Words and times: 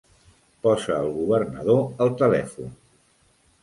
Posa 0.67 0.95
el 1.03 1.13
governador 1.19 1.87
al 2.07 2.13
telèfon! 2.25 2.77